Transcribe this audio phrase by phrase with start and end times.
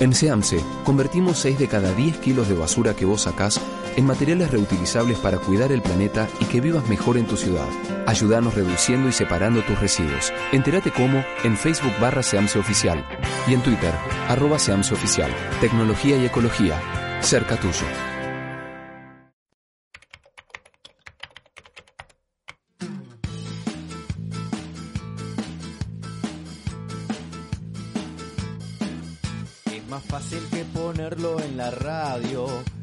[0.00, 3.60] En SEAMSE, convertimos 6 de cada 10 kilos de basura que vos sacás
[3.96, 7.68] en materiales reutilizables para cuidar el planeta y que vivas mejor en tu ciudad.
[8.06, 10.32] Ayúdanos reduciendo y separando tus residuos.
[10.52, 13.06] Entérate cómo en Facebook barra SEAMSE Oficial
[13.46, 13.92] y en Twitter,
[14.26, 15.30] arroba SEAMSE Oficial.
[15.60, 16.80] Tecnología y ecología,
[17.20, 17.84] cerca tuyo.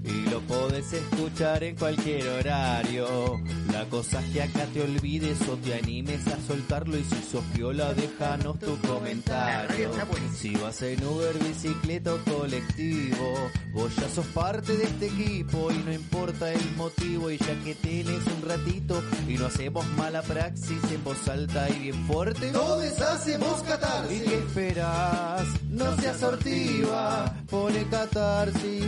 [0.03, 3.41] Y lo podés escuchar en cualquier horario.
[3.71, 7.43] La cosa es que acá te olvides o te animes a soltarlo y si sos
[7.53, 9.91] viola déjanos tu comentario.
[10.35, 15.77] Si vas en Uber, bicicleta o colectivo, vos ya sos parte de este equipo y
[15.79, 20.83] no importa el motivo y ya que tenés un ratito y no hacemos mala praxis
[20.91, 22.51] en voz alta y bien fuerte.
[22.51, 24.21] Todos hacemos catarsis.
[24.21, 25.47] ¿Y qué esperás?
[25.69, 28.85] No seas sortiva, pone catarsis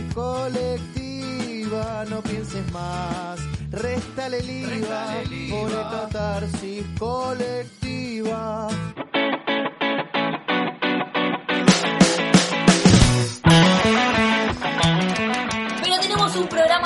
[0.70, 3.40] colectiva, no pienses más,
[3.70, 8.68] réstale el IVA, pone catarsis colectiva.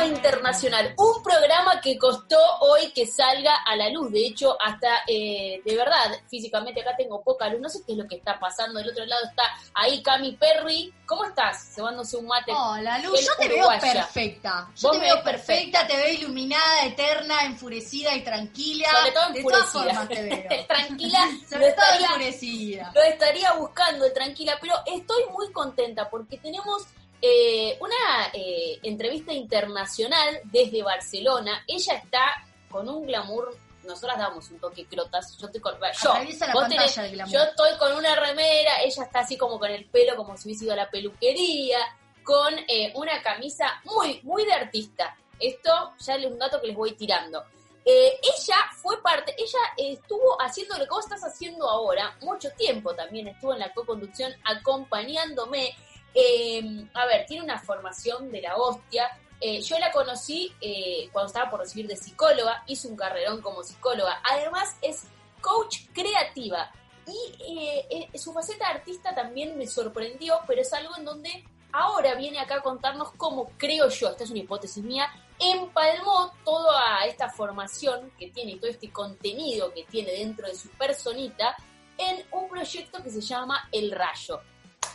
[0.07, 4.11] Internacional, un programa que costó hoy que salga a la luz.
[4.13, 7.61] De hecho, hasta eh, de verdad, físicamente acá tengo poca luz.
[7.61, 8.79] No sé qué es lo que está pasando.
[8.81, 9.43] Del otro lado está
[9.75, 10.93] ahí Cami Perry.
[11.07, 11.73] ¿Cómo estás?
[11.75, 12.51] Cebándose un mate.
[12.53, 14.69] Hola, Luz, yo te veo perfecta.
[14.75, 18.89] Yo te veo perfecta, te veo iluminada, eterna, enfurecida y tranquila.
[18.91, 19.95] Sobre todo De todas enfurecida.
[19.95, 20.67] formas te veo.
[20.69, 21.19] Tranquila,
[21.51, 22.93] Sobre todo estaría, enfurecida.
[22.95, 26.85] lo estaría buscando, tranquila, pero estoy muy contenta porque tenemos
[27.27, 31.65] eh, una eh, entrevista internacional desde Barcelona.
[31.67, 32.35] Ella está
[32.71, 33.57] con un glamour.
[33.85, 35.37] Nosotras damos un toque crotas.
[35.39, 35.75] Yo estoy con.
[35.75, 36.13] Yo,
[36.53, 36.95] vos tenés-
[37.33, 40.65] yo estoy con una remera, ella está así como con el pelo, como si hubiese
[40.65, 41.79] ido a la peluquería,
[42.23, 45.17] con eh, una camisa muy, muy de artista.
[45.39, 47.43] Esto ya es un dato que les voy tirando.
[47.87, 52.95] Eh, ella fue parte, ella estuvo haciendo lo que vos estás haciendo ahora, mucho tiempo
[52.95, 55.75] también estuvo en la co-conducción acompañándome.
[56.15, 59.11] Eh, a ver, tiene una formación de la hostia.
[59.41, 63.63] Eh, yo la conocí eh, cuando estaba por recibir de psicóloga, hizo un carrerón como
[63.63, 64.21] psicóloga.
[64.25, 65.05] Además es
[65.41, 66.71] coach creativa.
[67.07, 72.39] Y eh, su faceta artista también me sorprendió, pero es algo en donde ahora viene
[72.39, 78.13] acá a contarnos cómo creo yo, esta es una hipótesis mía, empalmó toda esta formación
[78.19, 81.57] que tiene y todo este contenido que tiene dentro de su personita
[81.99, 84.41] en un proyecto que se llama El Rayo.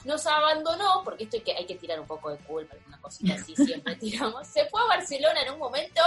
[0.05, 3.33] Nos abandonó, porque esto hay que, hay que tirar un poco de culpa, alguna cosita
[3.35, 4.47] así siempre tiramos.
[4.47, 6.01] Se fue a Barcelona en un momento,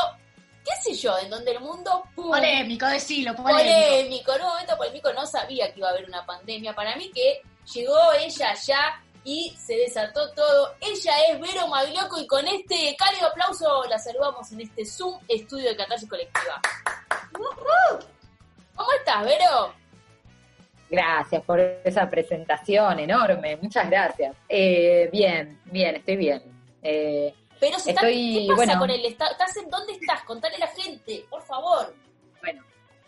[0.64, 2.30] qué sé yo, en donde el mundo ¡pum!
[2.30, 3.62] Polémico, decilo, polémico.
[3.62, 6.74] polémico, en un momento polémico no sabía que iba a haber una pandemia.
[6.74, 7.42] Para mí que
[7.72, 10.74] llegó ella allá y se desató todo.
[10.80, 15.70] Ella es Vero Maglioco y con este cálido aplauso la saludamos en este Zoom estudio
[15.70, 16.60] de catarsis colectiva.
[18.74, 19.81] ¿Cómo estás, Vero?
[20.92, 24.36] Gracias por esa presentación enorme, muchas gracias.
[24.46, 26.42] Eh, bien, bien, estoy bien.
[26.82, 28.78] Eh, Pero Estoy- ¿qué pasa bueno.
[28.80, 29.30] con el estado?
[29.32, 30.22] ¿Estás en dónde estás?
[30.24, 31.94] Contale a la gente, por favor.
[32.42, 32.62] bueno,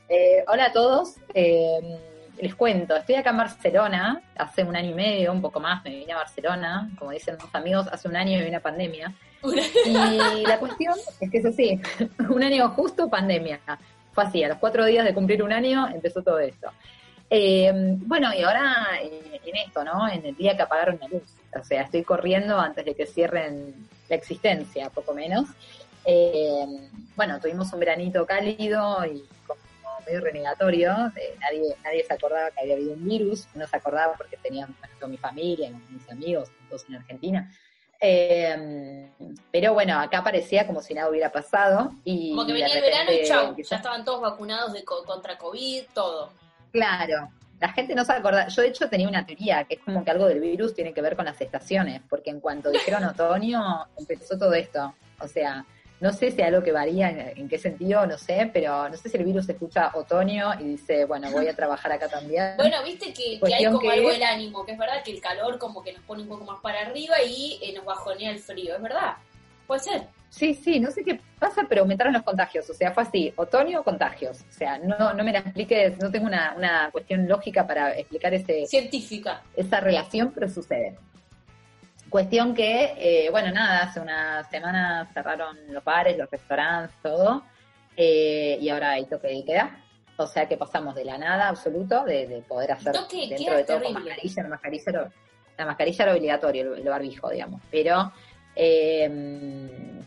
[0.09, 1.17] eh, hola a todos.
[1.35, 1.99] Eh,
[2.39, 5.91] les cuento, estoy acá en Barcelona, hace un año y medio, un poco más, me
[5.91, 9.13] vine a Barcelona, como dicen los amigos, hace un año y una pandemia.
[9.85, 11.79] Y la cuestión es que es así,
[12.31, 13.61] un año justo pandemia.
[14.13, 16.71] Fue así, a los cuatro días de cumplir un año empezó todo esto.
[17.31, 20.09] Eh, bueno, y ahora eh, en esto, ¿no?
[20.09, 21.23] En el día que apagaron la luz.
[21.59, 23.75] O sea, estoy corriendo antes de que cierren
[24.09, 25.49] la existencia, poco menos.
[26.05, 26.65] Eh,
[27.17, 29.61] bueno, tuvimos un veranito cálido y como
[30.07, 30.93] medio renegatorio.
[31.17, 33.47] eh, nadie, nadie se acordaba que había habido un virus.
[33.55, 37.51] No se acordaba porque tenían toda mi familia, mis amigos, todos en Argentina.
[38.01, 39.09] Eh,
[39.51, 41.93] pero bueno, acá parecía como si nada hubiera pasado.
[42.05, 45.39] Y Como que venía el verano y chau, ya estaban todos vacunados de co- contra
[45.39, 46.31] COVID, todo.
[46.75, 47.31] Claro,
[47.61, 48.49] la gente no se acuerda.
[48.49, 51.01] Yo de hecho tenía una teoría que es como que algo del virus tiene que
[51.01, 54.93] ver con las estaciones, porque en cuanto dijeron otoño empezó todo esto.
[55.21, 55.65] O sea,
[56.01, 59.09] no sé si algo que varía en, en, qué sentido, no sé, pero no sé
[59.09, 62.57] si el virus escucha otoño y dice, bueno, voy a trabajar acá también.
[62.57, 65.57] Bueno, viste que, que hay como algo del ánimo, que es verdad que el calor
[65.57, 68.75] como que nos pone un poco más para arriba y eh, nos bajonea el frío,
[68.75, 69.15] es verdad.
[69.69, 70.03] Puede ser.
[70.35, 72.69] Sí, sí, no sé qué pasa, pero aumentaron los contagios.
[72.69, 74.41] O sea, fue así, otoño, contagios.
[74.49, 78.35] O sea, no, no me la expliques, no tengo una, una cuestión lógica para explicar
[78.35, 78.67] ese...
[78.67, 79.43] Científica.
[79.55, 80.97] Esa relación, pero sucede.
[82.11, 87.45] Cuestión que, eh, bueno, nada, hace una semana cerraron los bares, los restaurantes, todo,
[87.97, 89.81] eh, y ahora hay toque de queda.
[90.17, 93.57] O sea que pasamos de la nada absoluto, de, de poder hacer Toque de dentro
[93.57, 93.95] de todo terrible.
[93.95, 95.11] con mascarilla, la mascarilla, era-
[95.59, 97.61] la mascarilla era obligatorio, el, el barbijo, digamos.
[97.71, 98.13] Pero
[98.57, 99.09] eh,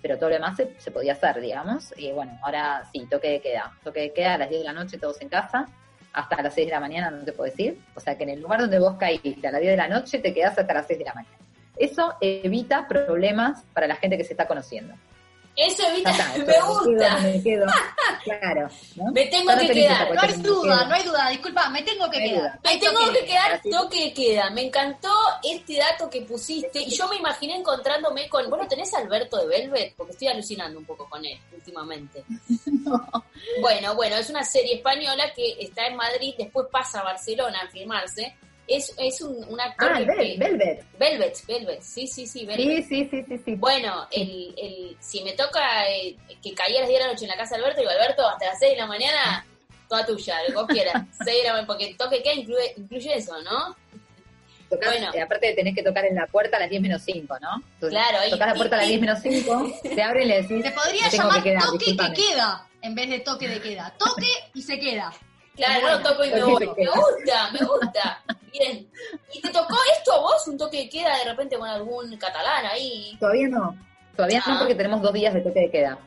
[0.01, 1.94] pero todo lo demás se, podía hacer, digamos.
[1.97, 3.71] Y bueno, ahora sí, toque de queda.
[3.83, 5.67] Toque de queda a las 10 de la noche, todos en casa.
[6.13, 7.79] Hasta las 6 de la mañana no te puedes ir.
[7.95, 10.19] O sea que en el lugar donde vos caíste a las 10 de la noche,
[10.19, 11.38] te quedás hasta las 6 de la mañana.
[11.75, 14.95] Eso evita problemas para la gente que se está conociendo.
[15.57, 17.18] Eso está, me gusta.
[17.18, 17.65] Me quedo,
[18.24, 18.69] claro.
[18.95, 19.12] ¿no?
[19.12, 20.13] Me tengo no que tenés quedar.
[20.13, 20.86] No hay duda, quedo.
[20.88, 21.30] no hay duda.
[21.30, 22.42] Disculpa, me tengo que No quedar.
[22.42, 22.59] duda.
[22.63, 24.50] Me tengo que quedar toque de queda.
[24.51, 25.12] Me encantó
[25.44, 29.48] este dato que pusiste y yo me imaginé encontrándome con, bueno, ¿tenés a Alberto de
[29.48, 29.95] Velvet?
[29.98, 32.24] Porque estoy alucinando un poco con él últimamente.
[33.62, 37.69] Bueno, bueno, es una serie española que está en Madrid, después pasa a Barcelona a
[37.69, 38.36] filmarse.
[38.68, 40.86] Es, es un, un actor Ah, que- Vel- Velvet.
[41.00, 42.68] Velvet, Velvet, sí, sí, sí, Velvet.
[42.68, 43.56] Sí, sí, sí, sí, sí.
[43.56, 47.25] Bueno, el, el, si me toca eh, que caía a las 10 de la noche
[47.25, 49.46] en la casa de Alberto, digo, Alberto, hasta las 6 de la mañana,
[49.88, 50.94] toda tuya, lo que vos quieras.
[51.24, 53.75] 6 de la mañana, porque toque que incluye, incluye eso, ¿no?
[54.69, 55.12] Tocás, Bueno.
[55.14, 57.64] eh, aparte tenés que tocar en la puerta a las 10 menos 5, ¿no?
[57.75, 60.28] Entonces, Claro, y- tocás la puerta a las y- 10 menos 5, te abren y
[60.28, 62.16] le decís, Se podría "Me tengo llamar que quedar, toque discúlpame".
[62.16, 63.94] que queda en vez de toque de queda.
[63.98, 65.14] Toque y se queda.
[65.57, 66.65] Claro, no toco y me voy.
[66.77, 68.24] Me gusta, me gusta.
[68.51, 68.88] Bien.
[69.33, 70.48] ¿Y te tocó esto a vos?
[70.48, 73.18] ¿Un toque de queda de repente con algún catalán ahí?
[73.19, 73.75] Todavía no.
[74.15, 74.51] Todavía Ah.
[74.54, 75.98] no porque tenemos dos días de toque de queda.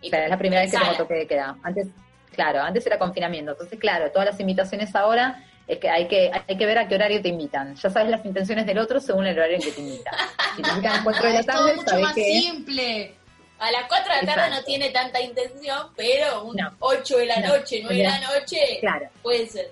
[0.00, 1.56] Y O sea, es la primera vez que tengo toque de queda.
[1.62, 1.88] Antes,
[2.32, 3.52] claro, antes era confinamiento.
[3.52, 6.94] Entonces, claro, todas las invitaciones ahora es que hay que hay que ver a qué
[6.96, 7.74] horario te invitan.
[7.76, 10.14] Ya sabes las intenciones del otro según el horario en que te invitan.
[10.56, 12.24] Si te invitan a las 4 de la es todo tarde, mucho sabés más que
[12.40, 13.14] simple.
[13.62, 14.56] A las 4 de la tarde Exacto.
[14.56, 16.70] no tiene tanta intención, pero un No.
[16.80, 17.48] 8 de la No.
[17.56, 19.70] noche, 9 de la noche, claro, puede ser.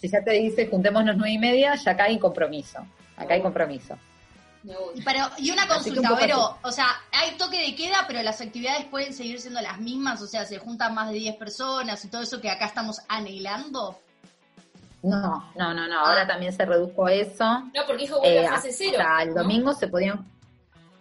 [0.00, 2.78] si ya te dice juntémonos nueve y media, ya acá hay compromiso.
[3.16, 3.96] Acá hay compromiso.
[5.06, 9.14] Pero, y una consulta, Vero, o sea, hay toque de queda, pero las actividades pueden
[9.14, 12.42] seguir siendo las mismas, o sea, se juntan más de 10 personas y todo eso
[12.42, 13.98] que acá estamos anhelando.
[15.02, 16.00] No, no, no, no.
[16.00, 17.44] Ahora también se redujo eso.
[17.44, 18.98] No, porque dijo Eh, a fase cero.
[19.00, 19.42] hasta el ¿no?
[19.42, 20.26] domingo se podían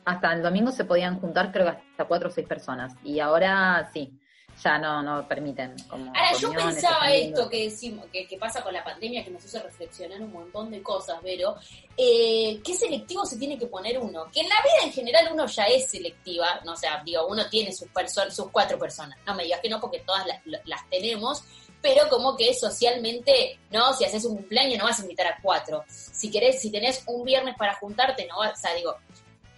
[0.10, 3.90] hasta el domingo se podían juntar creo que hasta cuatro o seis personas y ahora
[3.94, 4.20] sí
[4.62, 8.74] ya no no permiten como Ahora, yo pensaba esto que decimos, que, que pasa con
[8.74, 11.56] la pandemia, que nos hizo reflexionar un montón de cosas, Vero.
[11.96, 14.26] Eh, ¿Qué selectivo se tiene que poner uno?
[14.32, 17.48] Que en la vida en general uno ya es selectiva, no o sea, digo, uno
[17.50, 19.18] tiene sus personas, sus cuatro personas.
[19.26, 21.44] No me digas que no, porque todas las, las tenemos,
[21.82, 25.84] pero como que socialmente, no, si haces un cumpleaños no vas a invitar a cuatro.
[25.88, 28.96] Si querés, si tenés un viernes para juntarte, no vas, o sea, digo,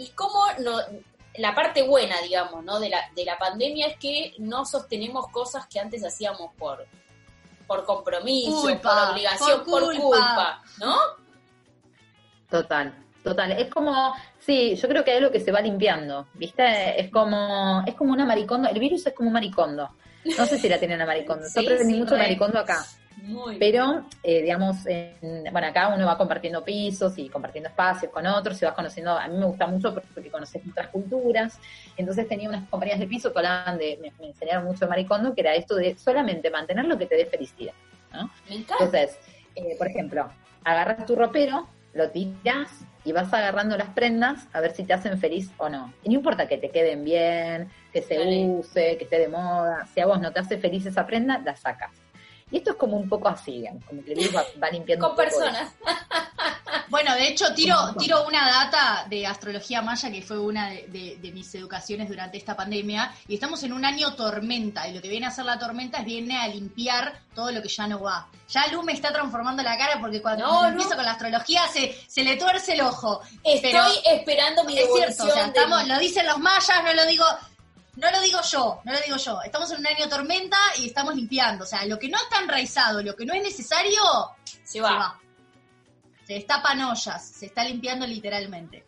[0.01, 0.77] ¿y cómo no,
[1.37, 2.79] la parte buena, digamos, ¿no?
[2.79, 6.85] De la, de la pandemia es que no sostenemos cosas que antes hacíamos por,
[7.67, 10.61] por compromiso, Culpa, por obligación, por por culpa.
[10.79, 10.95] ¿no?
[12.49, 12.93] total
[13.23, 17.09] total es como sí yo creo que hay algo que se va limpiando viste es
[17.09, 19.89] como es como una maricondo el virus es como un maricondo
[20.37, 22.23] no sé si la tienen a maricondo Sí, yo aprendí sí, mucho re.
[22.23, 22.85] maricondo acá
[23.21, 23.57] Muy.
[23.57, 28.61] Pero, eh, digamos, en- bueno, acá uno va compartiendo pisos y compartiendo espacios con otros
[28.61, 31.59] y vas conociendo, a mí me gusta mucho porque conoces otras culturas.
[31.97, 35.33] Entonces tenía unas compañías de piso que hablaban de, me, me enseñaron mucho de Maricondo,
[35.35, 37.73] que era esto de solamente mantener lo que te dé felicidad.
[38.13, 38.29] ¿no?
[38.73, 39.17] Entonces,
[39.55, 40.29] eh, por ejemplo,
[40.63, 42.69] agarras tu ropero, lo tirás
[43.03, 45.93] y vas agarrando las prendas a ver si te hacen feliz o no.
[46.03, 48.15] Y no importa que te queden bien, que se
[48.59, 49.87] use, que esté de moda.
[49.93, 51.91] Si a vos no te hace feliz esa prenda, la sacas.
[52.51, 55.07] Y esto es como un poco así, digamos, como que el virus va, va limpiando.
[55.07, 55.71] Con personas.
[56.89, 61.17] Bueno, de hecho, tiro, tiro una data de astrología maya que fue una de, de-
[61.21, 63.13] de mis educaciones durante esta pandemia.
[63.29, 64.87] Y estamos en un año tormenta.
[64.89, 67.69] Y lo que viene a hacer la tormenta es viene a limpiar todo lo que
[67.69, 68.27] ya no va.
[68.49, 70.95] Ya Lu me está transformando la cara porque cuando No, empiezo no.
[70.97, 73.21] con la astrología se, se le tuerce el ojo.
[73.43, 75.13] Estoy Pero esperando mi es devolución.
[75.13, 77.25] cierto, o sea, estamos, lo dicen los mayas, no lo digo.
[77.95, 79.41] No lo digo yo, no lo digo yo.
[79.41, 81.63] Estamos en un año tormenta y estamos limpiando.
[81.63, 84.01] O sea, lo que no está enraizado, lo que no es necesario,
[84.45, 84.91] Se se va.
[84.91, 85.19] va.
[86.25, 88.85] Se destapan ollas, se está limpiando literalmente.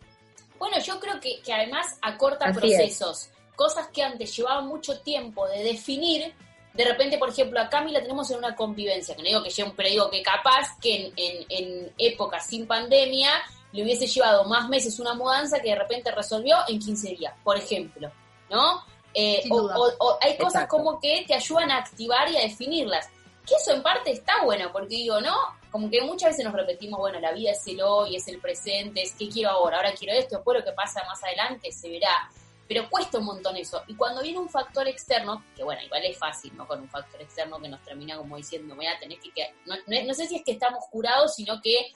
[0.58, 3.28] Bueno, yo creo que, que además acorta Así procesos.
[3.54, 6.32] Cosas que antes llevaban mucho tiempo de definir.
[6.72, 9.50] De repente, por ejemplo, a Cami la tenemos en una convivencia, que no digo que
[9.50, 13.30] lleve, pero digo que capaz que en, en, en épocas sin pandemia
[13.72, 17.58] le hubiese llevado más meses una mudanza que de repente resolvió en 15 días, por
[17.58, 18.10] ejemplo,
[18.50, 18.82] ¿no?
[19.14, 23.08] Eh, o, hay cosas como que te ayudan a activar y a definirlas.
[23.46, 25.34] Que eso en parte está bueno, porque digo, ¿no?
[25.70, 29.02] Como que muchas veces nos repetimos, bueno, la vida es el hoy, es el presente,
[29.02, 32.30] es qué quiero ahora, ahora quiero esto, después lo que pasa más adelante se verá.
[32.66, 33.82] Pero cuesta un montón eso.
[33.86, 36.66] Y cuando viene un factor externo, que bueno, igual es fácil, ¿no?
[36.66, 39.30] Con un factor externo que nos termina como diciendo, a tener que...
[39.66, 41.92] No, no sé si es que estamos curados, sino que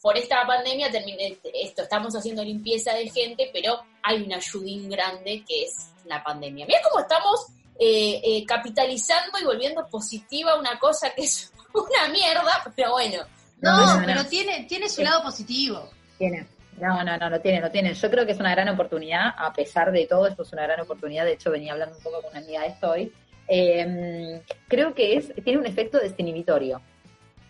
[0.00, 5.44] por esta pandemia terminé esto, estamos haciendo limpieza de gente, pero hay un ayudín grande
[5.46, 6.66] que es la pandemia.
[6.66, 7.46] Mira cómo estamos
[7.78, 13.22] eh, eh, capitalizando y volviendo positiva una cosa que es una mierda, pero bueno.
[13.60, 15.90] No, pero tiene, tiene su lado positivo.
[16.16, 16.46] Tiene.
[16.80, 17.92] No, no, no, lo tiene, lo tiene.
[17.92, 20.80] Yo creo que es una gran oportunidad, a pesar de todo, esto es una gran
[20.80, 21.24] oportunidad.
[21.24, 23.12] De hecho, venía hablando un poco con una amiga de esto hoy.
[23.48, 26.80] Em, creo que es, tiene un efecto desinhibitorio.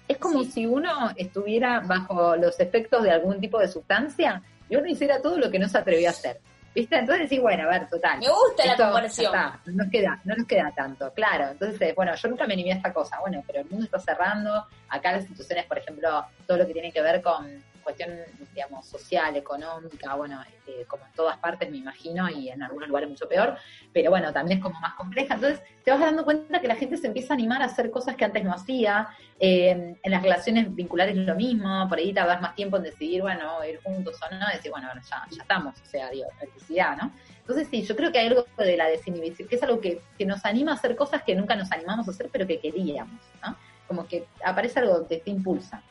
[0.06, 4.86] Es como si uno estuviera bajo los efectos de algún tipo de sustancia y uno
[4.86, 6.40] hiciera todo lo que no se atrevió a hacer.
[6.78, 6.96] ¿Viste?
[6.96, 8.20] Entonces decís, bueno, a ver, total.
[8.20, 9.32] Me gusta la comparación.
[9.32, 11.48] no, nos queda, no nos queda tanto, claro.
[11.50, 13.18] Entonces, bueno, yo nunca me animé a esta cosa.
[13.18, 14.64] Bueno, pero el mundo está cerrando.
[14.88, 18.18] Acá las instituciones, por ejemplo, todo lo que tiene que ver con cuestión,
[18.54, 23.08] digamos, social, económica, bueno, este, como en todas partes me imagino, y en algunos lugares
[23.08, 23.56] mucho peor,
[23.94, 25.34] pero bueno, también es como más compleja.
[25.34, 28.14] Entonces, te vas dando cuenta que la gente se empieza a animar a hacer cosas
[28.14, 29.08] que antes no hacía.
[29.40, 33.64] Eh, en las relaciones vinculares lo mismo, por ahí tardas más tiempo en decidir, bueno,
[33.64, 37.12] ir juntos o no, decir, bueno, ya, ya estamos, o sea, digo, felicidad, ¿no?
[37.40, 40.26] Entonces sí, yo creo que hay algo de la desinhibición, que es algo que, que
[40.26, 43.56] nos anima a hacer cosas que nunca nos animamos a hacer, pero que queríamos, ¿no?
[43.86, 45.82] Como que aparece algo que te impulsa.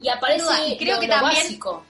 [0.00, 1.84] Y aparece creo que también, básico.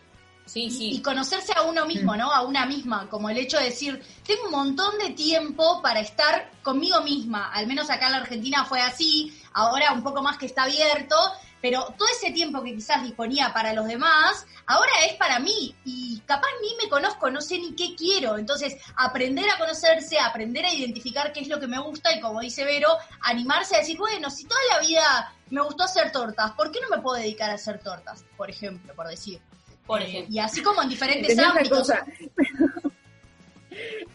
[0.44, 0.90] Sí, sí.
[0.94, 2.32] Y conocerse a uno mismo, ¿no?
[2.32, 6.50] A una misma, como el hecho de decir, tengo un montón de tiempo para estar
[6.62, 10.46] conmigo misma, al menos acá en la Argentina fue así, ahora un poco más que
[10.46, 11.14] está abierto,
[11.60, 16.20] pero todo ese tiempo que quizás disponía para los demás, ahora es para mí y
[16.26, 20.72] capaz ni me conozco, no sé ni qué quiero, entonces aprender a conocerse, aprender a
[20.72, 22.88] identificar qué es lo que me gusta y como dice Vero,
[23.22, 26.96] animarse a decir, bueno, si toda la vida me gustó hacer tortas, ¿por qué no
[26.96, 28.24] me puedo dedicar a hacer tortas?
[28.36, 29.40] Por ejemplo, por decir.
[29.86, 30.34] Por ejemplo.
[30.34, 31.92] Y así como en diferentes ámbitos.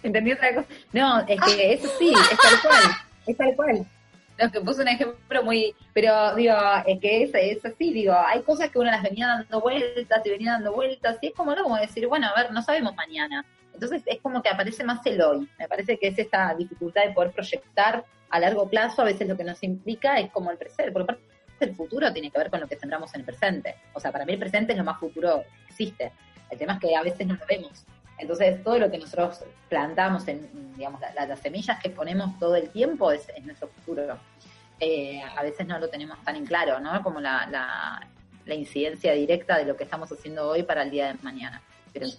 [0.03, 0.67] Entendí otra cosa.
[0.93, 2.81] No, es que eso sí, es tal cual,
[3.27, 3.85] es tal cual.
[4.37, 8.41] No, que puse un ejemplo muy, pero digo, es que es, es así, digo, hay
[8.41, 11.63] cosas que uno las venía dando vueltas y venía dando vueltas, y es como, ¿no?
[11.63, 13.45] como decir, bueno, a ver, no sabemos mañana.
[13.73, 15.49] Entonces es como que aparece más el hoy.
[15.59, 19.37] Me parece que es esta dificultad de poder proyectar a largo plazo, a veces lo
[19.37, 21.23] que nos implica es como el presente, porque parte
[21.59, 23.75] el futuro tiene que ver con lo que sembramos en el presente.
[23.93, 26.11] O sea, para mí el presente es lo más futuro que existe.
[26.49, 27.85] El tema es que a veces no lo vemos.
[28.17, 33.11] Entonces, todo lo que nosotros plantamos en, digamos, las, semillas que ponemos todo el tiempo
[33.11, 34.17] es, nuestro futuro.
[34.79, 37.01] Eh, a veces no lo tenemos tan en claro, ¿no?
[37.01, 37.47] Como la,
[38.45, 41.61] la incidencia directa de lo que estamos haciendo hoy para el día de mañana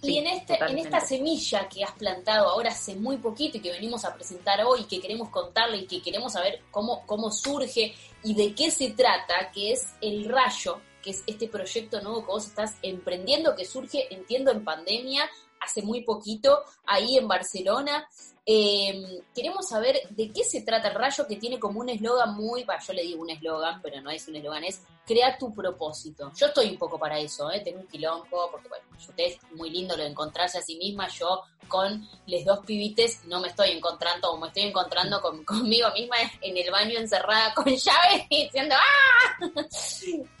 [0.01, 3.71] y, en, este, en esta semilla que has plantado ahora hace muy poquito y que
[3.71, 8.33] venimos a presentar hoy, que queremos contarle y que queremos saber cómo, cómo surge y
[8.33, 12.47] de qué se trata, que es el rayo, que es este proyecto nuevo que vos
[12.47, 15.29] estás emprendiendo, que surge, entiendo, en pandemia,
[15.61, 18.07] hace muy poquito, ahí en Barcelona.
[18.49, 22.65] Eh, queremos saber de qué se trata el rayo, que tiene como un eslogan muy,
[22.65, 26.31] yo le digo un eslogan, pero no es un eslogan, es crea tu propósito.
[26.33, 27.59] Yo estoy un poco para eso, ¿eh?
[27.59, 31.09] tengo un quilombo, porque bueno, usted es muy lindo lo de encontrarse a sí misma,
[31.09, 36.15] yo con los dos pibites no me estoy encontrando, como me estoy encontrando conmigo misma
[36.41, 39.47] en el baño encerrada con llaves y diciendo ¡ah!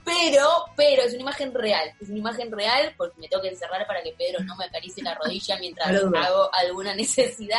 [0.03, 3.85] Pero, pero es una imagen real, es una imagen real porque me tengo que encerrar
[3.85, 7.57] para que Pedro no me acaricie la rodilla mientras hago alguna necesidad.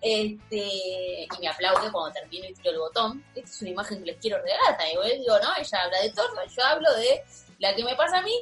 [0.00, 3.24] Este, y me aplaude cuando termino y tiro el botón.
[3.34, 4.78] Esta es una imagen que les quiero regalar.
[4.80, 7.22] Y digo, no, ella habla de todo, yo hablo de
[7.58, 8.32] la que me pasa a mí.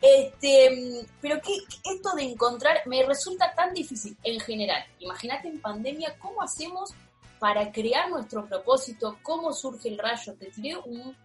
[0.00, 1.56] Este, pero que
[1.92, 4.84] esto de encontrar me resulta tan difícil en general.
[5.00, 6.94] Imagínate en pandemia cómo hacemos
[7.40, 10.34] para crear nuestro propósito, cómo surge el rayo.
[10.34, 11.16] Te tiré un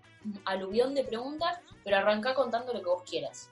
[0.45, 3.49] aluvión de preguntas, pero arranca contando lo que vos quieras.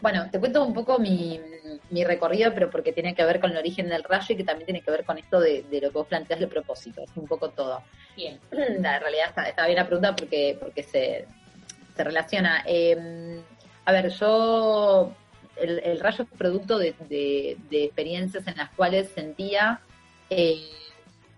[0.00, 1.38] Bueno, te cuento un poco mi,
[2.04, 4.80] recorrido, pero porque tiene que ver con el origen del rayo y que también tiene
[4.80, 7.82] que ver con esto de, lo que vos planteas de propósito, es un poco todo.
[8.16, 8.38] Bien.
[8.50, 11.26] En realidad está, bien la pregunta porque, porque se,
[11.94, 12.62] se relaciona.
[12.66, 13.42] Em,
[13.84, 15.12] a ver, yo,
[15.56, 19.80] el, rayo es producto de, experiencias en las cuales sentía
[20.30, 20.70] eh,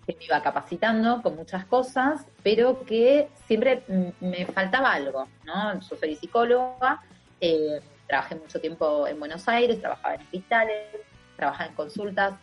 [0.06, 3.82] que me iba capacitando con muchas cosas, pero que siempre
[4.20, 5.80] me faltaba algo, ¿no?
[5.80, 7.02] Yo soy psicóloga.
[7.40, 7.80] Eh,
[8.12, 10.86] trabajé mucho tiempo en Buenos Aires, trabajaba en hospitales,
[11.34, 12.34] trabajaba en consultas,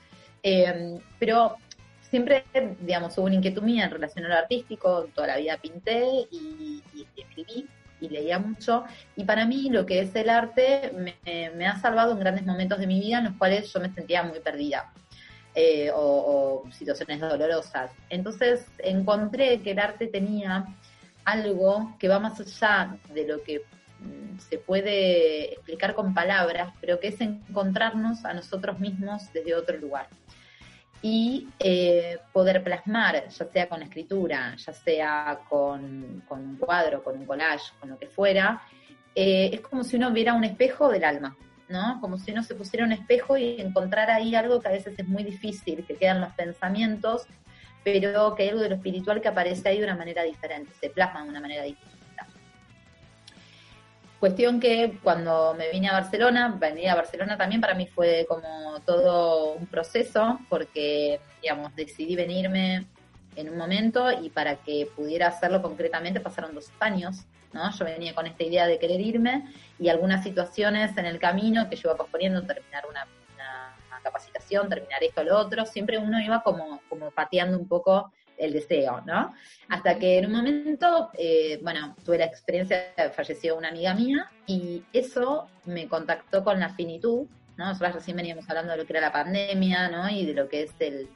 [0.42, 1.58] eh, pero
[2.02, 2.44] siempre,
[2.80, 6.82] digamos, hubo una inquietud mía en relación a lo artístico, toda la vida pinté y,
[7.16, 7.68] escribí
[8.02, 8.84] y leía mucho,
[9.16, 10.92] y para mí lo que es el arte
[11.24, 14.24] me, ha salvado en grandes momentos de mi vida en los cuales yo me sentía
[14.24, 14.92] muy perdida.
[15.54, 17.92] eh, o, situaciones dolorosas.
[18.10, 20.66] Entonces encontré que el arte tenía
[21.26, 23.62] algo que va más allá de lo que
[24.50, 30.08] se puede explicar con palabras, pero que es encontrarnos a nosotros mismos desde otro lugar.
[31.02, 37.26] Y eh, poder plasmar, ya sea con escritura, ya sea con, un cuadro, con un
[37.26, 38.62] collage, con lo que fuera,
[39.16, 41.36] eh, es como si uno viera un espejo del alma.
[41.70, 42.00] ¿no?
[42.02, 45.08] Como si uno se pusiera un espejo y encontrar ahí algo que a veces es
[45.08, 47.28] muy difícil, que quedan los pensamientos,
[47.84, 50.90] pero que hay algo de lo espiritual que aparece ahí de una manera diferente, se
[50.90, 51.99] plasma de una manera distinta.
[54.20, 58.80] Cuestión que cuando me vine a Barcelona, venir a Barcelona también para mí fue como
[58.86, 62.86] todo un proceso, porque, digamos, decidí venirme
[63.36, 67.72] en un momento y para que pudiera hacerlo concretamente pasaron dos años ¿no?
[67.72, 69.46] Yo venía con esta idea de querer irme
[69.80, 73.06] y algunas situaciones en el camino que yo iba posponiendo, terminar una,
[74.02, 78.54] capacitación, terminar esto o lo otro, siempre uno iba como, como pateando un poco el
[78.54, 79.34] deseo, ¿no?
[79.68, 84.84] Hasta que en un momento, eh, bueno, tuve la experiencia, falleció una amiga mía y
[84.94, 87.28] eso me contactó con la finitud,
[87.58, 87.66] ¿no?
[87.66, 90.10] Nosotros recién veníamos hablando de lo que era la pandemia, ¿no?
[90.10, 91.10] Y de lo que es el,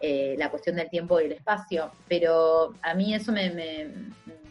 [0.00, 3.86] eh, la cuestión del tiempo y el espacio, pero a mí eso me,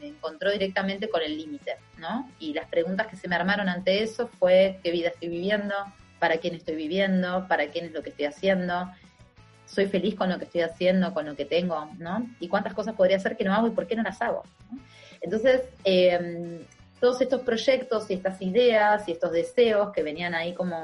[0.02, 2.28] encontró directamente con el límite, ¿no?
[2.40, 5.76] Y las preguntas que se me armaron ante eso fue qué vida estoy viviendo,
[6.18, 8.90] para quién estoy viviendo, para quién es lo que estoy haciendo,
[9.74, 12.28] soy feliz con lo que estoy haciendo, con lo que tengo, ¿no?
[12.40, 14.44] Y cuántas cosas podría hacer que no hago y por qué no las hago.
[15.22, 16.60] Entonces, em,
[17.00, 20.78] todos estos proyectos y estas ideas y estos deseos que venían ahí como...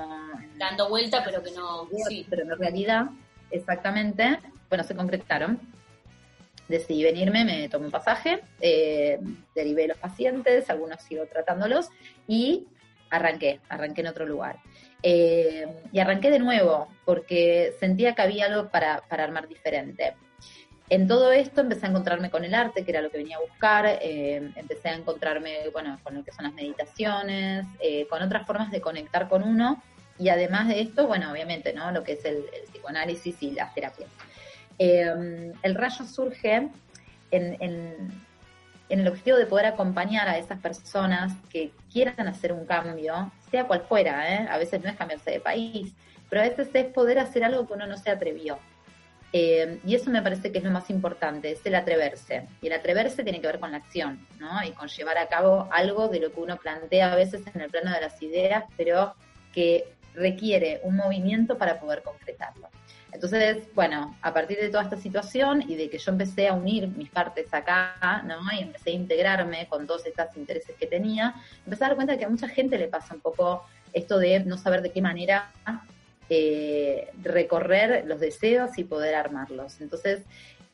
[0.58, 1.88] Dando vuelta, pero que no...
[2.08, 2.26] Sí.
[2.30, 3.06] Pero en realidad,
[3.52, 5.60] exactamente, bueno, se concretaron.
[6.68, 9.20] Decidí venirme, me tomé un pasaje, eh,
[9.56, 11.88] derivé los pacientes, algunos sigo tratándolos
[12.28, 12.68] y
[13.10, 14.58] arranqué, arranqué en otro lugar.
[15.02, 20.14] Eh, y arranqué de nuevo porque sentía que había algo para, armar diferente.
[20.90, 23.42] En todo esto empecé a encontrarme con el arte, que era lo que venía a
[23.42, 27.66] buscar, eh, empecé a encontrarme, bueno, con lo que son las meditaciones,
[28.10, 29.82] con otras formas de conectar con uno,
[30.18, 31.92] y además de esto, bueno, obviamente, ¿no?
[31.92, 34.10] Lo que es el, psicoanálisis y las terapias.
[34.80, 36.70] El rayo surge
[37.32, 38.24] en,
[38.90, 43.82] el objetivo de poder acompañar a esas personas que quieran hacer un cambio, sea cual
[43.88, 44.48] fuera, ¿eh?
[44.50, 45.94] a veces no es cambiarse de país,
[46.28, 48.58] pero a veces es poder hacer algo que uno no se atrevió.
[49.32, 52.48] Em, y eso me parece que es lo más importante, es el atreverse.
[52.62, 54.64] Y el atreverse tiene que ver con la acción, ¿no?
[54.64, 57.70] Y con llevar a cabo algo de lo que uno plantea a veces en el
[57.70, 59.14] plano de las ideas, pero
[59.54, 62.70] que requiere un movimiento para poder concretarlo.
[63.12, 66.88] Entonces, bueno, a partir de toda esta situación y de que yo empecé a unir
[66.90, 68.40] mis partes acá, ¿no?
[68.56, 71.34] Y empecé a integrarme con todos estos intereses que tenía,
[71.66, 74.58] empecé a dar cuenta que a mucha gente le pasa un poco esto de no
[74.58, 75.52] saber de qué manera
[76.30, 79.82] eh, recorrer los deseos y poder armarlos.
[79.82, 80.22] Entonces,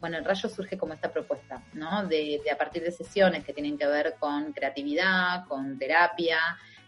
[0.02, 2.06] bueno, el rayo surge como esta propuesta, ¿no?
[2.06, 6.38] De, a partir de sesiones que tienen que ver con creatividad, con terapia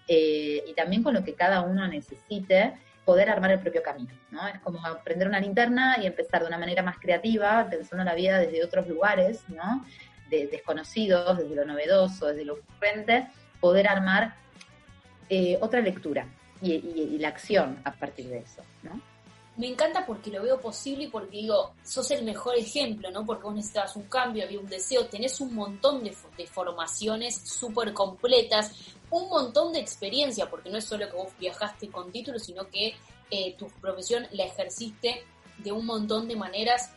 [0.08, 2.74] eh, y también con lo que cada uno necesite
[3.06, 4.46] poder armar el propio camino, ¿no?
[4.48, 8.39] Es como prender una linterna y empezar de una manera más creativa, pensando la vida
[8.39, 9.86] desde otros lugares, ¿no?
[10.30, 13.28] De, desconocidos, desde lo novedoso, desde lo ocurrente,
[13.62, 14.36] poder armar
[15.30, 16.28] eh, otra lectura
[16.62, 19.02] y, la acción a partir de eso, ¿no?
[19.58, 23.26] Me encanta porque lo veo posible y porque digo, sos el mejor ejemplo, ¿no?
[23.26, 26.15] Porque vos necesitabas un cambio, había un deseo, tenés un montón de,
[26.46, 28.72] formaciones súper completas,
[29.10, 32.93] un montón de experiencia, porque no es solo que vos viajaste con títulos, sino que
[33.32, 35.26] eh, tu profesión la ejerciste
[35.58, 36.91] de un montón de maneras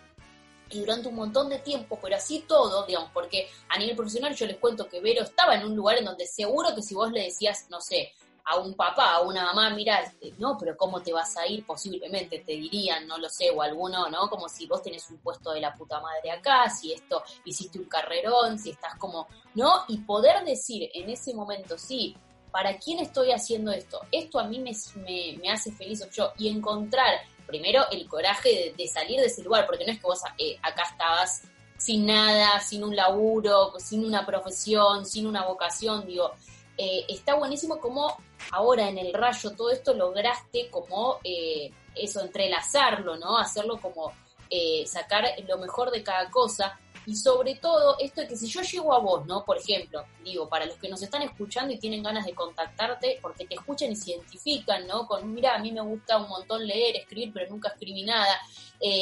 [0.71, 4.47] y durante un montón de tiempo, pero así todo, digamos, porque a nivel profesional yo
[4.47, 7.25] les cuento que Vero estaba en un lugar en donde seguro que si vos le
[7.25, 8.13] decías, no sé,
[8.45, 11.65] a un papá, a una mamá, mira, este, no, pero ¿cómo te vas a ir?
[11.65, 14.29] Posiblemente te dirían, no lo sé, o alguno, ¿no?
[14.29, 17.87] Como si vos tenés un puesto de la puta madre acá, si esto, hiciste un
[17.87, 19.85] carrerón, si estás como, ¿no?
[19.89, 22.17] Y poder decir en ese momento, sí,
[22.51, 24.01] ¿para quién estoy haciendo esto?
[24.11, 24.73] Esto a mí me,
[25.37, 29.85] me, hace feliz yo, y encontrar primero el coraje de, salir de ese lugar, porque
[29.85, 31.43] no es que vos eh, acá estabas
[31.77, 36.33] sin nada, sin un laburo, sin una profesión, sin una vocación, digo,
[36.83, 38.17] eh, está buenísimo como
[38.53, 43.37] ahora en el rayo todo esto lograste como eh, eso, entrelazarlo, ¿no?
[43.37, 44.15] Hacerlo como
[44.49, 46.81] eh, sacar lo mejor de cada cosa.
[47.05, 49.45] Y sobre todo, esto de que si yo llego a vos, ¿no?
[49.45, 53.45] Por ejemplo, digo, para los que nos están escuchando y tienen ganas de contactarte, porque
[53.45, 55.07] te escuchan y se identifican, ¿no?
[55.07, 58.41] Con, mira, a mí me gusta un montón leer, escribir, pero nunca escribí nada.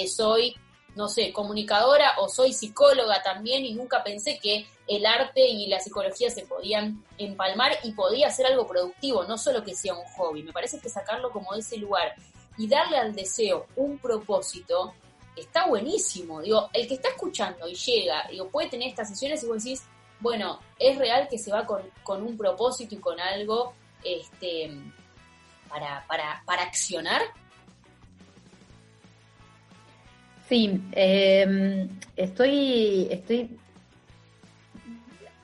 [0.09, 0.53] soy
[0.99, 5.79] no sé, comunicadora o soy psicóloga también y nunca pensé que el arte y la
[5.79, 10.43] psicología se podían empalmar y podía ser algo productivo, no solo que sea un hobby.
[10.43, 12.17] Me parece que sacarlo como de ese lugar
[12.57, 14.93] y darle al deseo un propósito,
[15.37, 16.43] está buenísimo.
[16.43, 19.85] Digo, el que está escuchando y llega, digo, puede tener estas sesiones y vos decís,
[20.19, 24.77] bueno, es real que se va con, con un propósito y con algo este,
[25.69, 27.23] para, para, para accionar.
[30.49, 33.59] Sí, eh, estoy, estoy,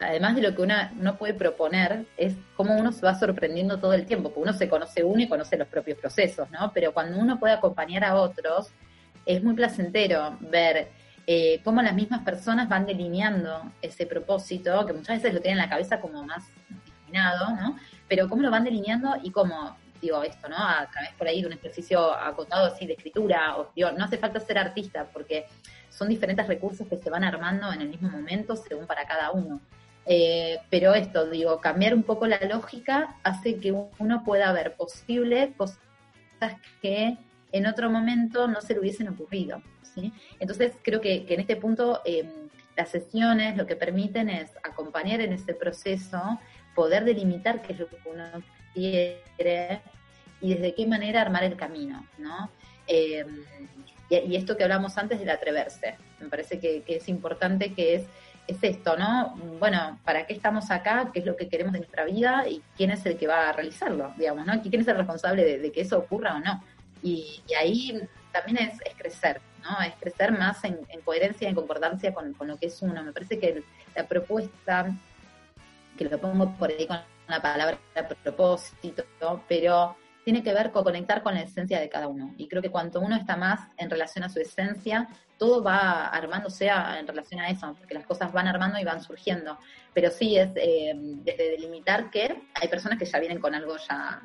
[0.00, 3.92] además de lo que uno no puede proponer, es cómo uno se va sorprendiendo todo
[3.92, 6.72] el tiempo, porque uno se conoce uno y conoce los propios procesos, ¿no?
[6.72, 8.70] Pero cuando uno puede acompañar a otros,
[9.26, 10.88] es muy placentero ver
[11.26, 15.64] eh, cómo las mismas personas van delineando ese propósito, que muchas veces lo tienen en
[15.64, 17.78] la cabeza como más discriminado, ¿no?
[18.08, 20.57] Pero cómo lo van delineando y cómo digo, esto, ¿no?
[20.57, 24.18] A través por ahí de un ejercicio acotado así de escritura, o, digo, no hace
[24.18, 25.46] falta ser artista, porque
[25.90, 29.61] son diferentes recursos que se van armando en el mismo momento según para cada uno.
[30.07, 35.54] Eh, pero esto, digo, cambiar un poco la lógica hace que uno pueda ver posible
[35.57, 35.78] cosas
[36.83, 37.16] que
[37.52, 39.62] en otro momento no se le hubiesen ocurrido.
[40.40, 42.28] Entonces, creo que, en este punto eh,
[42.76, 46.40] las sesiones lo que permiten es acompañar en ese proceso,
[46.74, 48.24] poder delimitar qué es lo que uno
[48.74, 49.80] quiere
[50.40, 52.50] y desde qué manera armar el camino, ¿no?
[52.87, 53.24] Eh,
[54.10, 58.02] y, esto que hablamos antes del atreverse, me parece que, es importante que es,
[58.46, 59.34] es esto, ¿no?
[59.58, 61.10] Bueno, ¿para qué estamos acá?
[61.12, 62.46] ¿Qué es lo que queremos de nuestra vida?
[62.46, 64.60] ¿Y quién es el que va a realizarlo, digamos, ¿no?
[64.60, 66.62] ¿Quién es el responsable de, que eso ocurra o no?
[67.02, 69.80] Y, ahí también es, crecer, ¿no?
[69.80, 73.02] Es crecer más en, coherencia, en concordancia con, lo que es uno.
[73.02, 73.62] Me parece que
[73.96, 74.94] la propuesta,
[75.96, 77.78] que lo pongo por ahí con la palabra
[78.22, 79.04] propósito,
[79.48, 82.34] pero tiene que ver con conectar con la esencia de cada uno.
[82.38, 85.08] Y creo que cuanto uno está más en relación a su esencia,
[85.38, 89.58] todo va armándose en relación a eso, porque las cosas van armando y van surgiendo.
[89.92, 94.22] Pero sí es eh, desde delimitar que hay personas que ya vienen con algo ya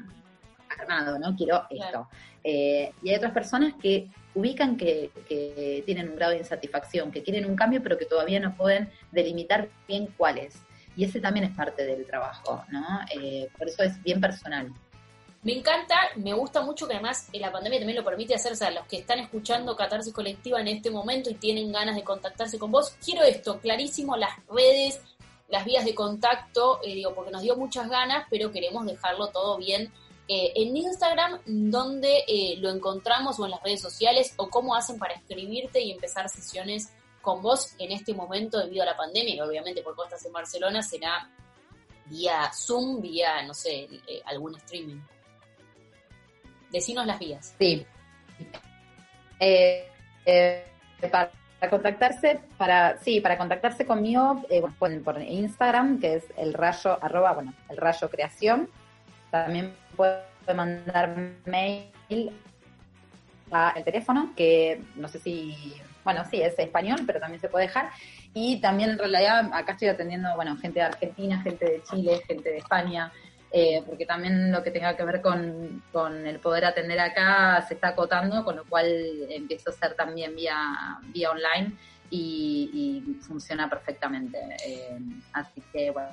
[0.80, 1.36] armado, ¿no?
[1.36, 2.08] Quiero esto.
[2.44, 7.24] Eh, y hay otras personas que ubican que, que tienen un grado de insatisfacción, que
[7.24, 10.62] quieren un cambio, pero que todavía no pueden delimitar bien cuál es.
[11.00, 13.00] Y ese también es parte del trabajo, ¿no?
[13.16, 14.70] Eh, por eso es bien personal.
[15.44, 18.70] Me encanta, me gusta mucho que además la pandemia también lo permite hacer, o sea,
[18.70, 22.70] los que están escuchando Catarsis Colectiva en este momento y tienen ganas de contactarse con
[22.70, 25.00] vos, quiero esto, clarísimo, las redes,
[25.48, 29.58] las vías de contacto, eh, digo, porque nos dio muchas ganas, pero queremos dejarlo todo
[29.58, 29.94] bien
[30.28, 35.00] eh, en Instagram, donde eh, lo encontramos o en las redes sociales, o cómo hacen
[35.00, 39.42] para escribirte y empezar sesiones con vos en este momento debido a la pandemia, y
[39.42, 41.30] obviamente por estás en Barcelona será
[42.06, 43.88] vía Zoom, vía, no sé,
[44.26, 45.00] algún streaming.
[46.72, 47.56] Decinos las vías.
[47.58, 47.86] Sí.
[49.40, 49.88] Eh,
[50.26, 50.64] eh,
[51.12, 51.32] para,
[51.70, 57.34] contactarse, para, sí, para contactarse conmigo, eh, pueden por Instagram, que es el rayo, arroba,
[57.34, 58.70] bueno, el rayo creación.
[59.32, 62.32] También puede mandar mail
[63.52, 67.68] a el teléfono, que no sé si, bueno, sí, es español, pero también se puede
[67.68, 67.90] dejar.
[68.34, 72.50] Y también en realidad acá estoy atendiendo, bueno, gente de Argentina, gente de Chile, gente
[72.50, 73.12] de España,
[73.52, 75.84] eh, porque también lo que tenga que ver con,
[76.26, 78.88] el poder atender acá se está acotando, con lo cual
[79.30, 81.74] empiezo a hacer también vía, vía online
[82.10, 84.38] y, funciona perfectamente.
[84.66, 85.00] Eh,
[85.34, 86.10] así que, bueno,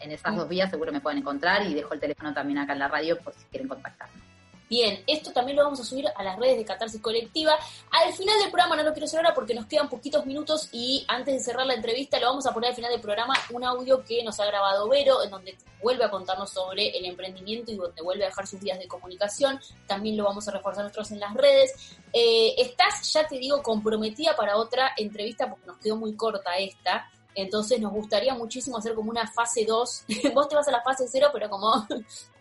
[0.00, 2.78] en esas dos vías seguro me pueden encontrar y dejo el teléfono también acá en
[2.80, 4.23] la radio por si quieren contactarme.
[4.68, 7.52] Bien, esto también lo vamos a subir a las redes de Catarsis Colectiva.
[7.90, 11.04] Al final del programa, no lo quiero hacer ahora porque nos quedan poquitos minutos y
[11.06, 14.02] antes de cerrar la entrevista lo vamos a poner al final del programa un audio
[14.02, 18.02] que nos ha grabado Vero, en donde vuelve a contarnos sobre el emprendimiento y donde
[18.02, 19.60] vuelve a dejar sus vías de comunicación.
[19.86, 21.98] También lo vamos a reforzar nosotros en las redes.
[22.12, 27.10] Eh, estás, ya te digo, comprometida para otra entrevista porque nos quedó muy corta esta.
[27.34, 30.04] Entonces nos gustaría muchísimo hacer como una fase 2.
[30.34, 31.86] vos te vas a la fase 0, pero como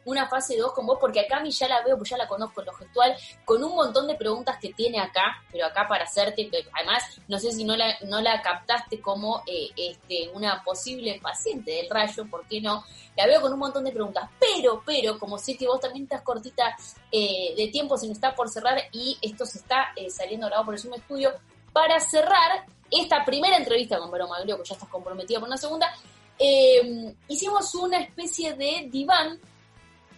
[0.06, 2.28] una fase 2 con vos, porque acá a mí ya la veo, pues ya la
[2.28, 6.04] conozco en lo gestual, con un montón de preguntas que tiene acá, pero acá para
[6.04, 11.20] hacerte, además, no sé si no la, no la captaste como eh, este, una posible
[11.22, 12.84] paciente del rayo, ¿por qué no?
[13.16, 16.22] La veo con un montón de preguntas, pero, pero, como sé que vos también estás
[16.22, 16.76] cortita
[17.12, 20.66] eh, de tiempo, se nos está por cerrar y esto se está eh, saliendo grabado
[20.66, 21.32] por el Zoom Estudio,
[21.72, 25.92] para cerrar esta primera entrevista con Vero Maglio, que ya estás comprometida por una segunda,
[27.28, 29.40] hicimos una especie de diván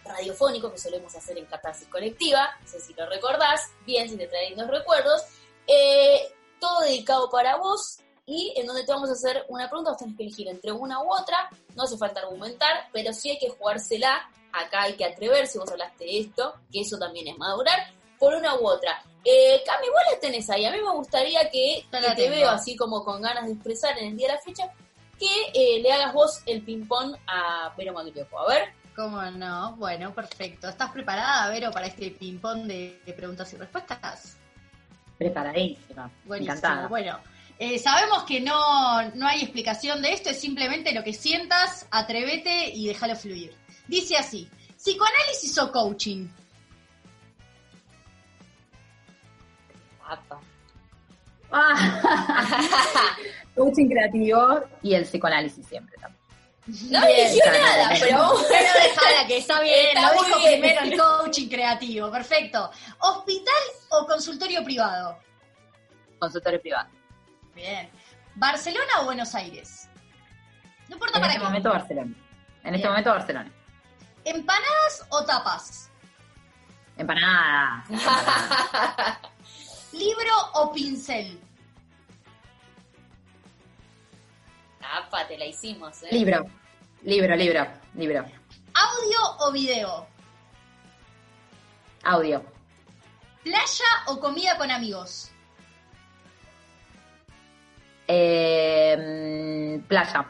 [0.06, 4.26] radiofónico que solemos hacer en Catarsis Colectiva, no sé si lo recordás, bien, si te
[4.26, 5.22] trae los recuerdos,
[5.66, 9.98] eh, todo dedicado para vos y en donde te vamos a hacer una pregunta, vos
[9.98, 13.50] tenés que elegir entre una u otra, no hace falta argumentar, pero sí hay que
[13.50, 17.78] jugársela, acá hay que atreverse, vos hablaste de esto, que eso también es madurar,
[18.18, 19.02] por una u otra.
[19.24, 21.84] Eh, Cami, vos la tenés ahí, a mí me gustaría que,
[22.16, 24.72] te veo así como con ganas de expresar en el día de la fecha,
[25.18, 28.38] que eh, le hagas vos el ping-pong a Pero Maglioco.
[28.38, 29.76] A ver, ¿Cómo no?
[29.76, 30.70] Bueno, perfecto.
[30.70, 34.38] ¿Estás preparada, Vero, para este ping-pong de, preguntas y respuestas?
[35.18, 36.10] Preparadísima.
[36.24, 36.88] Buenísimo.
[36.88, 37.20] Bueno,
[37.58, 42.70] eh, sabemos que no, no hay explicación de esto, es simplemente lo que sientas, atrévete
[42.70, 43.54] y déjalo fluir.
[43.86, 46.28] Dice así, psicoanálisis o coaching.
[53.54, 56.15] coaching creativo y el psicoanálisis siempre también.
[56.66, 62.10] No dije nada, pero bueno, dejala que está bien, lo dijo primero el coaching creativo,
[62.10, 62.70] perfecto.
[62.98, 63.54] ¿Hospital
[63.90, 65.16] o consultorio privado?
[66.18, 66.88] Consultorio privado.
[67.54, 67.88] Bien.
[68.34, 69.88] ¿Barcelona o Buenos Aires?
[70.88, 71.46] No importa para este qué.
[71.46, 72.14] En este momento Barcelona.
[72.64, 73.52] En este momento Barcelona.
[74.24, 75.90] ¿Empanadas o tapas?
[76.96, 77.88] Empanadas.
[79.92, 81.40] ¿Libro o pincel?
[84.86, 86.08] Tapa, te la hicimos, ¿eh?
[86.12, 86.46] Libro.
[87.02, 88.24] Libro, libro, libro.
[88.74, 90.06] ¿Audio o video?
[92.04, 92.44] Audio.
[93.42, 95.30] ¿Playa o comida con amigos?
[98.06, 100.26] Eh, playa.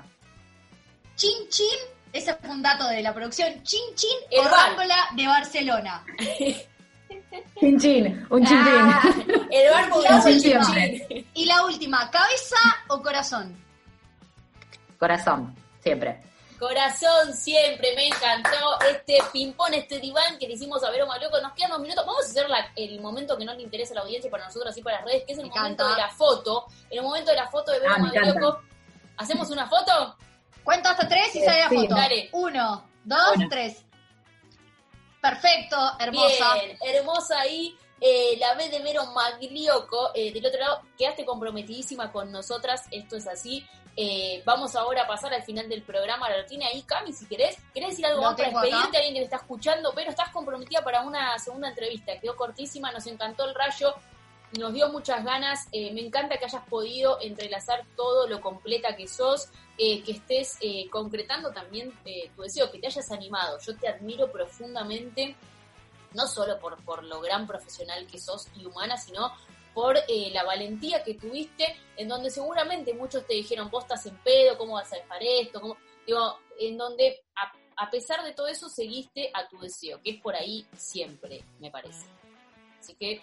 [1.17, 1.79] Chin Chin,
[2.13, 3.63] ese fue un dato de la producción.
[3.63, 6.05] Chin Chin el o de Barcelona.
[7.61, 8.75] Chin Chin, un chin chin.
[8.75, 9.03] Ah,
[9.51, 10.03] el barco
[10.41, 11.27] chin.
[11.35, 12.57] Y la última, ¿cabeza
[12.89, 13.66] o corazón?
[14.99, 16.23] Corazón, siempre.
[16.59, 21.39] Corazón siempre, me encantó este ping-pong, este diván que le hicimos a Vero Maloco.
[21.41, 22.07] Nos quedan dos minutos.
[22.07, 24.83] Vamos a hacer el momento que no le interesa a la audiencia para nosotros y
[24.83, 26.67] para las redes, que es el momento de la foto.
[26.89, 28.63] En el momento de la foto de Vero ah,
[29.19, 30.17] ¿Hacemos una foto?
[30.65, 31.95] Cuento hasta tres y sale la foto.
[31.95, 32.29] Dale.
[32.33, 33.85] Uno, dos, tres.
[35.21, 36.55] Perfecto, hermosa.
[36.55, 37.77] Bien, hermosa ahí.
[38.01, 43.17] Eh, la vez de Vero Maglioco, eh, del otro lado, quedaste comprometidísima con nosotras, esto
[43.17, 43.67] es así.
[43.99, 46.29] Eh, vamos ahora a pasar al final del programa.
[46.29, 47.57] La tiene ahí, Cami, si querés.
[47.73, 49.93] ¿Querés decir algo más para despedirte a alguien que te está escuchando?
[49.95, 52.19] Pero estás comprometida para una segunda entrevista.
[52.21, 53.95] Quedó cortísima, nos encantó el rayo,
[54.59, 55.67] nos dio muchas ganas.
[55.73, 60.59] Eh, me encanta que hayas podido entrelazar todo lo completa que sos, eh, que estés
[60.91, 61.91] concretando también
[62.35, 63.59] tu deseo, que te hayas animado.
[63.61, 65.35] Yo te admiro profundamente
[66.17, 69.33] no solo por, por lo gran profesional que sos y humana, sino
[69.75, 74.17] por eh, la valentía que tuviste, en donde seguramente muchos te dijeron, vos estás en
[74.25, 75.77] pedo, ¿cómo vas a dejar esto?
[76.07, 77.23] Digo, en donde
[77.77, 81.71] a, pesar de todo eso seguiste a tu deseo, que es por ahí siempre, me
[81.71, 82.07] parece.
[82.81, 83.21] Así que...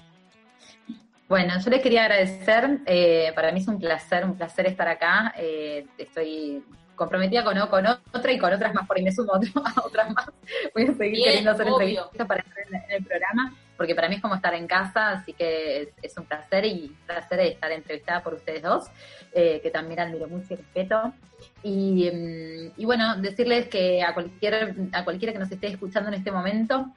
[1.27, 5.33] Bueno, yo les quería agradecer, eh, para mí es un placer, un placer estar acá,
[5.35, 6.63] eh, estoy
[7.03, 9.39] comprometida con, con otra y con otras más, por ahí me sumo a
[9.85, 10.29] otras más.
[10.73, 14.21] Voy a seguir queriendo hacer entrevistas para estar en, el programa, porque para mí es
[14.21, 18.33] como estar en casa, así que es, un placer y un placer estar entrevistada por
[18.35, 18.85] ustedes dos,
[19.33, 21.13] eh, que también admiro mucho y respeto.
[21.61, 26.15] Y, mm, y, bueno, decirles que a cualquier a cualquiera que nos esté escuchando en
[26.15, 26.87] este momento,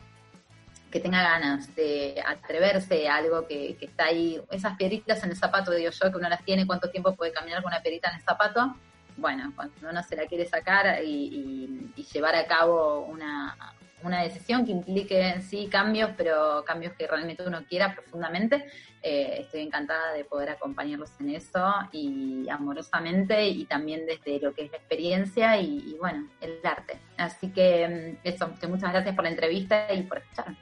[0.91, 5.37] que tenga ganas de atreverse a algo que, que, está ahí, esas piedritas en el
[5.37, 8.17] zapato, digo yo, que uno las tiene, cuánto tiempo puede caminar con una piedrita en
[8.17, 8.77] el zapato,
[9.17, 13.57] bueno, cuando uno se la quiere sacar y, llevar a cabo una,
[14.23, 18.65] decisión que implique sí cambios, pero cambios que realmente uno quiera profundamente,
[19.03, 24.67] eh, estoy encantada de poder acompañarlos en eso y amorosamente y también desde lo que
[24.67, 26.99] es la experiencia y, bueno, el arte.
[27.17, 30.57] Así que mm, eso, muchas gracias por la entrevista y por escucharme.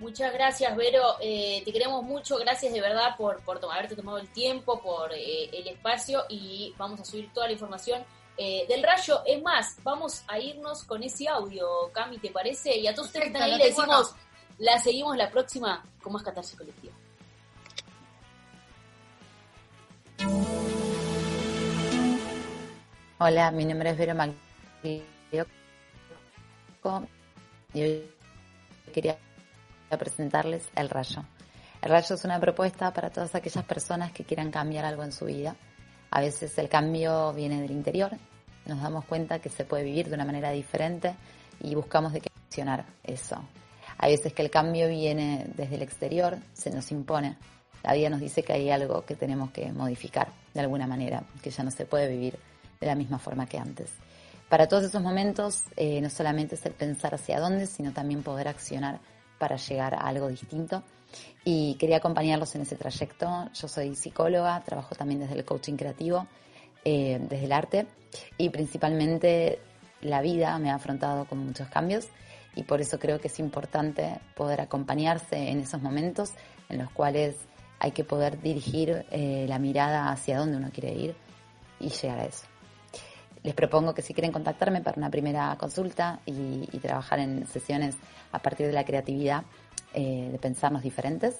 [0.00, 1.16] Muchas gracias, Vero.
[1.20, 2.38] Eh, te queremos mucho.
[2.38, 7.00] Gracias de verdad por, por haberte tomado el tiempo, por eh, el espacio y vamos
[7.00, 8.02] a subir toda la información
[8.38, 9.20] eh, del rayo.
[9.26, 12.78] Es más, vamos a irnos con ese audio, Cami, ¿te parece?
[12.78, 14.14] Y a todos ustedes que están ahí le decimos,
[14.56, 16.94] la seguimos la próxima con más catarsis colectiva.
[23.18, 24.14] Hola, mi nombre es Vero
[27.74, 28.10] y hoy
[28.94, 29.18] quería
[29.90, 31.24] a presentarles El Rayo.
[31.82, 35.26] El Rayo es una propuesta para todas aquellas personas que quieran cambiar algo en su
[35.26, 35.56] vida.
[36.10, 38.12] A veces el cambio viene del interior,
[38.66, 41.14] nos damos cuenta que se puede vivir de una manera diferente
[41.60, 43.42] y buscamos de qué accionar eso.
[43.98, 47.36] Hay veces que el cambio viene desde el exterior, se nos impone.
[47.82, 51.50] La vida nos dice que hay algo que tenemos que modificar de alguna manera, que
[51.50, 52.38] ya no se puede vivir
[52.80, 53.90] de la misma forma que antes.
[54.48, 58.48] Para todos esos momentos, eh, no solamente es el pensar hacia dónde, sino también poder
[58.48, 58.98] accionar
[59.40, 60.84] para llegar a algo distinto.
[61.44, 63.50] Y quería acompañarlos en ese trayecto.
[63.52, 66.28] Yo soy psicóloga, trabajo también desde el coaching creativo,
[66.84, 67.86] eh, desde el arte
[68.38, 69.58] y principalmente
[70.02, 72.08] la vida me ha afrontado con muchos cambios
[72.54, 76.32] y por eso creo que es importante poder acompañarse en esos momentos
[76.68, 77.36] en los cuales
[77.78, 81.14] hay que poder dirigir eh, la mirada hacia dónde uno quiere ir
[81.78, 82.46] y llegar a eso.
[83.42, 87.96] Les propongo que si quieren contactarme para una primera consulta y, trabajar en sesiones
[88.32, 89.44] a partir de la creatividad,
[89.94, 91.38] eh, de pensarnos diferentes,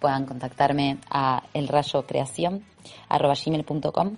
[0.00, 4.16] puedan contactarme a elrayocreación.com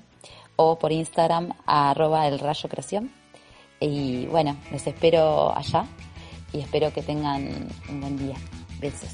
[0.57, 3.13] o por Instagram a arroba elrayocreación.
[3.81, 5.85] Y bueno, les espero allá
[6.53, 8.37] y espero que tengan un buen día.
[8.81, 9.11] Besos.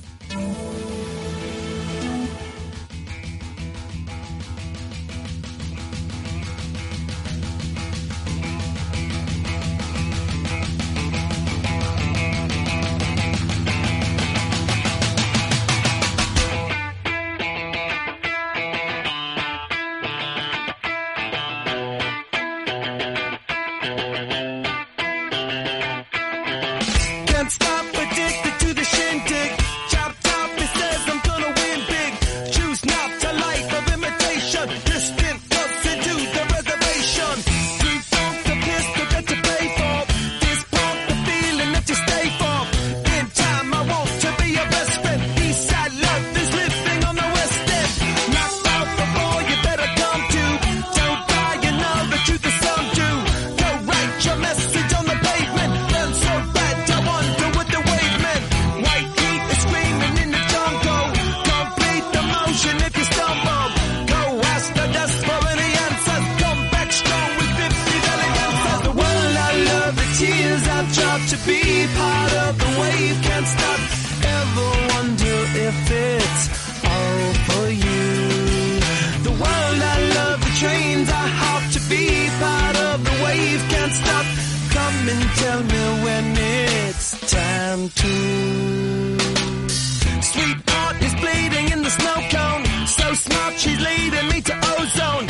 [85.40, 88.14] tell me when it's time to.
[90.32, 92.64] Sweetheart is bleeding in the snow cone.
[92.86, 95.29] So smart she's leading me to ozone.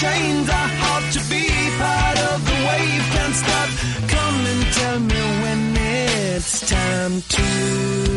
[0.00, 3.68] Chains are hard to be part of the wave, can't stop.
[4.10, 8.15] Come and tell me when it's time to.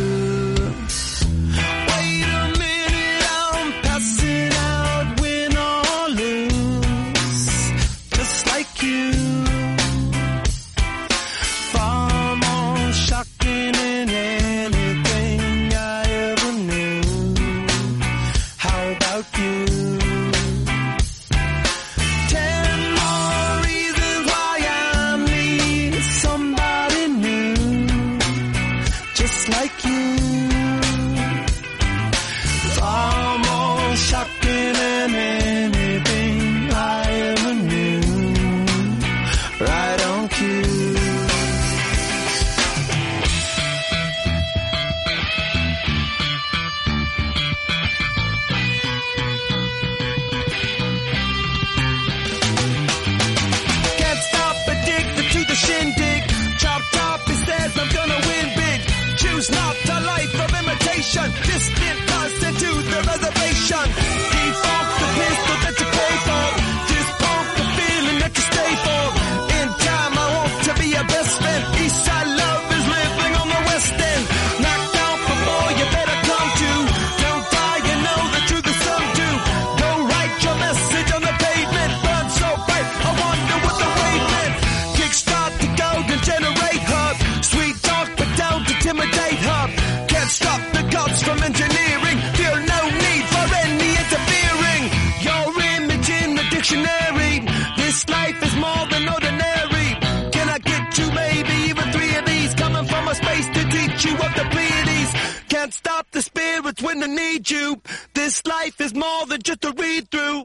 [108.70, 110.44] Life is more than just a read through.